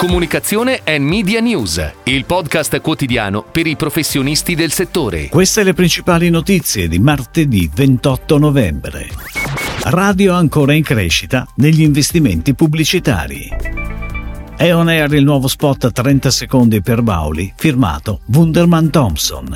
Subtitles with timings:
[0.00, 5.28] Comunicazione e Media News, il podcast quotidiano per i professionisti del settore.
[5.28, 9.10] Queste le principali notizie di martedì 28 novembre.
[9.82, 13.46] Radio ancora in crescita negli investimenti pubblicitari.
[14.56, 19.54] È on air il nuovo spot 30 secondi per Bauli, firmato Wunderman Thompson.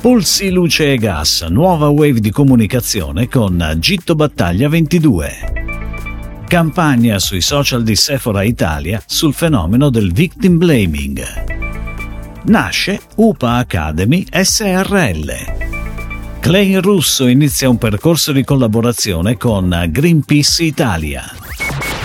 [0.00, 5.67] Pulsi Luce e Gas, nuova wave di comunicazione con Gitto Battaglia 22.
[6.48, 11.22] Campagna sui social di Sephora Italia sul fenomeno del victim blaming.
[12.44, 15.30] Nasce UPA Academy SRL.
[16.40, 21.47] Clay Russo inizia un percorso di collaborazione con Greenpeace Italia.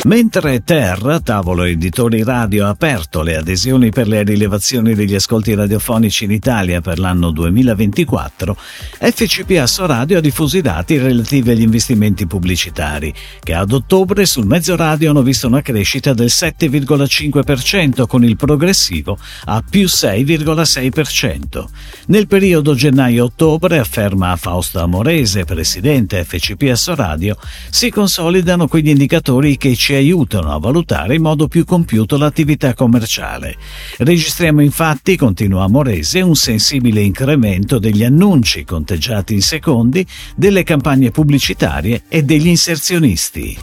[0.05, 6.25] Mentre Terra, tavolo editori radio, ha aperto le adesioni per le rilevazioni degli ascolti radiofonici
[6.25, 8.57] in Italia per l'anno 2024,
[8.99, 14.75] FCP Radio ha diffuso i dati relativi agli investimenti pubblicitari, che ad ottobre sul mezzo
[14.75, 21.65] radio hanno visto una crescita del 7,5% con il progressivo a più 6,6%.
[22.07, 27.37] Nel periodo gennaio-ottobre, afferma Fausto Amorese, presidente FCP Radio,
[27.69, 33.55] si consolidano quegli indicatori che ci aiutano a valutare in modo più compiuto l'attività commerciale.
[33.97, 42.03] Registriamo infatti, continua Morese, un sensibile incremento degli annunci conteggiati in secondi, delle campagne pubblicitarie
[42.07, 43.57] e degli inserzionisti.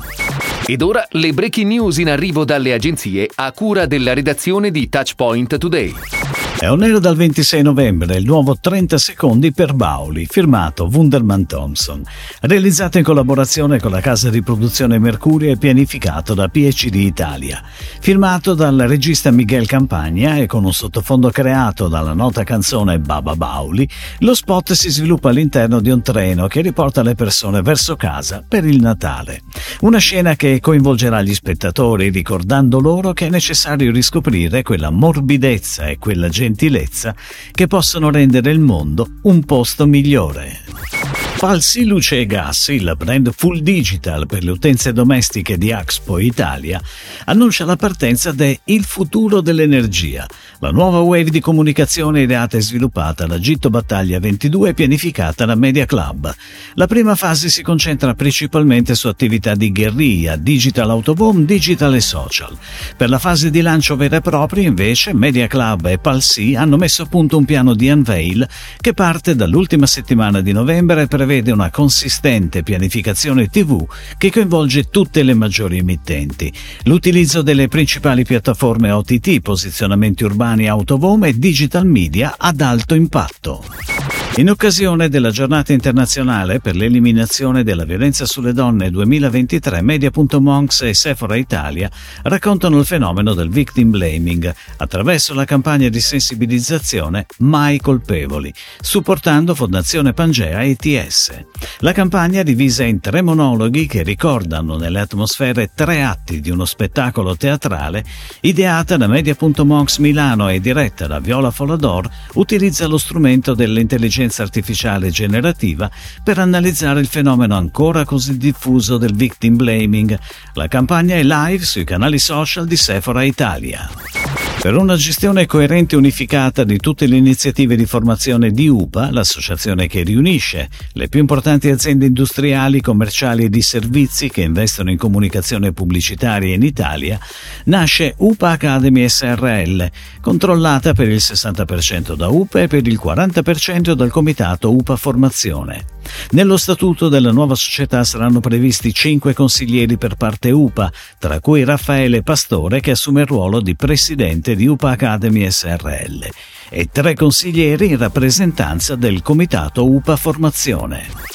[0.66, 5.58] Ed ora le breaking news in arrivo dalle agenzie a cura della redazione di Touchpoint
[5.58, 6.39] Today.
[6.60, 12.02] È on air dal 26 novembre il nuovo 30 secondi per Bauli, firmato Wunderman Thompson,
[12.42, 17.62] realizzato in collaborazione con la casa di produzione Mercurio e pianificato da PhD Italia.
[18.00, 23.88] Firmato dal regista Miguel Campagna e con un sottofondo creato dalla nota canzone Baba Bauli,
[24.18, 28.66] lo spot si sviluppa all'interno di un treno che riporta le persone verso casa per
[28.66, 29.40] il Natale.
[29.80, 35.96] Una scena che coinvolgerà gli spettatori ricordando loro che è necessario riscoprire quella morbidezza e
[35.96, 37.14] quella gentilezza gentilezza
[37.52, 41.19] che possono rendere il mondo un posto migliore.
[41.40, 46.78] Falsi Luce e Gas, il brand full digital per le utenze domestiche di Axpo Italia,
[47.24, 50.26] annuncia la partenza de Il futuro dell'energia,
[50.58, 55.54] la nuova wave di comunicazione ideata e sviluppata da Gitto Battaglia 22 e pianificata da
[55.54, 56.30] Media Club.
[56.74, 62.54] La prima fase si concentra principalmente su attività di guerriglia, digital autobomb, digital e social.
[62.94, 67.04] Per la fase di lancio vera e propria, invece, Media Club e Palsi hanno messo
[67.04, 68.46] a punto un piano di unveil
[68.78, 73.86] che parte dall'ultima settimana di novembre e prevede prevede una consistente pianificazione TV
[74.18, 76.52] che coinvolge tutte le maggiori emittenti,
[76.86, 83.89] l'utilizzo delle principali piattaforme OTT, posizionamenti urbani autovom e digital media ad alto impatto.
[84.36, 91.34] In occasione della giornata internazionale per l'eliminazione della violenza sulle donne 2023, Media.monks e Sephora
[91.34, 91.90] Italia
[92.22, 100.12] raccontano il fenomeno del victim blaming attraverso la campagna di sensibilizzazione Mai colpevoli, supportando Fondazione
[100.12, 101.44] Pangea ETS.
[101.80, 107.36] La campagna, divisa in tre monologhi che ricordano nelle atmosfere tre atti di uno spettacolo
[107.36, 108.04] teatrale,
[108.42, 115.10] ideata da Media.monks Milano e diretta da Viola Folador, utilizza lo strumento dell'intelligenza intelligenza artificiale
[115.10, 115.90] generativa
[116.22, 120.18] per analizzare il fenomeno ancora così diffuso del victim blaming.
[120.54, 124.19] La campagna è live sui canali social di Sephora Italia.
[124.60, 129.86] Per una gestione coerente e unificata di tutte le iniziative di formazione di UPA, l'associazione
[129.86, 135.72] che riunisce le più importanti aziende industriali, commerciali e di servizi che investono in comunicazione
[135.72, 137.18] pubblicitaria in Italia,
[137.64, 144.10] nasce UPA Academy SRL, controllata per il 60% da UPA e per il 40% dal
[144.10, 145.99] comitato UPA Formazione.
[146.30, 152.22] Nello statuto della nuova società saranno previsti cinque consiglieri per parte UPA, tra cui Raffaele
[152.22, 156.28] Pastore che assume il ruolo di presidente di UPA Academy SRL
[156.70, 161.29] e tre consiglieri in rappresentanza del comitato UPA Formazione.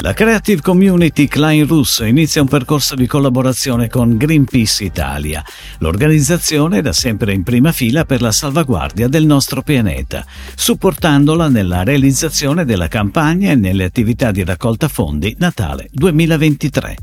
[0.00, 5.44] La Creative Community Klein Russo inizia un percorso di collaborazione con Greenpeace Italia.
[5.78, 10.24] L'organizzazione è da sempre in prima fila per la salvaguardia del nostro pianeta,
[10.54, 16.96] supportandola nella realizzazione della campagna e nelle attività di raccolta fondi Natale 2023.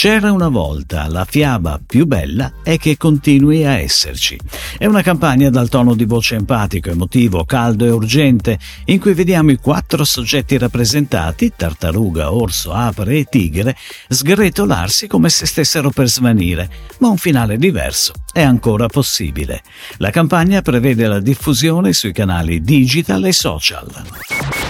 [0.00, 4.40] C'era una volta, la fiaba più bella è che continui a esserci.
[4.78, 9.50] È una campagna dal tono di voce empatico, emotivo, caldo e urgente, in cui vediamo
[9.50, 13.76] i quattro soggetti rappresentati, tartaruga, orso, apre e tigre
[14.08, 16.70] sgretolarsi come se stessero per svanire,
[17.00, 19.60] ma un finale diverso è ancora possibile.
[19.98, 23.86] La campagna prevede la diffusione sui canali digital e social.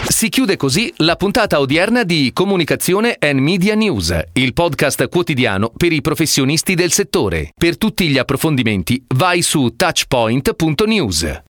[0.09, 5.93] Si chiude così la puntata odierna di Comunicazione and Media News, il podcast quotidiano per
[5.93, 7.53] i professionisti del settore.
[7.55, 11.43] Per tutti gli approfondimenti vai su touchpoint.news.